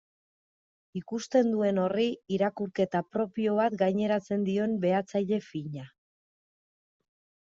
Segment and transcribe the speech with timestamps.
[0.99, 2.05] Ikusten duen horri
[2.37, 5.85] irakurketa propio bat gaineratzen dion behatzaile fina.